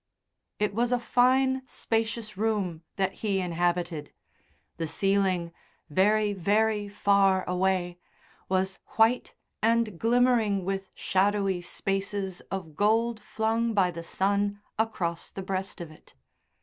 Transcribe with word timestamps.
It 0.57 0.73
was 0.73 0.91
a 0.91 0.99
fine, 0.99 1.61
spacious 1.67 2.35
room 2.35 2.81
that 2.95 3.13
he 3.21 3.39
inhabited. 3.39 4.11
The 4.77 4.87
ceiling 4.87 5.53
very, 5.91 6.33
very 6.33 6.89
far 6.89 7.43
away 7.47 7.99
was 8.49 8.79
white 8.97 9.35
and 9.61 9.99
glimmering 9.99 10.65
with 10.65 10.91
shadowy 10.95 11.61
spaces 11.61 12.41
of 12.49 12.75
gold 12.75 13.19
flung 13.19 13.75
by 13.75 13.91
the 13.91 14.01
sun 14.01 14.59
across 14.79 15.29
the 15.29 15.43
breast 15.43 15.79
of 15.79 15.91
it. 15.91 16.15